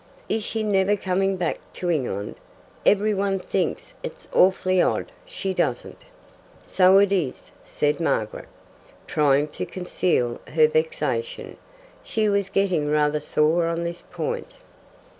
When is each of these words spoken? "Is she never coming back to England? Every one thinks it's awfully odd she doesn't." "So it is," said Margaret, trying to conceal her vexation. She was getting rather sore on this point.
"Is 0.27 0.43
she 0.43 0.63
never 0.63 0.95
coming 0.95 1.37
back 1.37 1.59
to 1.73 1.91
England? 1.91 2.33
Every 2.87 3.13
one 3.13 3.37
thinks 3.37 3.93
it's 4.01 4.27
awfully 4.33 4.81
odd 4.81 5.11
she 5.27 5.53
doesn't." 5.53 6.05
"So 6.63 6.97
it 6.97 7.11
is," 7.11 7.51
said 7.63 7.99
Margaret, 7.99 8.47
trying 9.05 9.49
to 9.49 9.63
conceal 9.67 10.41
her 10.55 10.67
vexation. 10.67 11.55
She 12.03 12.27
was 12.27 12.49
getting 12.49 12.89
rather 12.89 13.19
sore 13.19 13.67
on 13.67 13.83
this 13.83 14.01
point. 14.01 14.55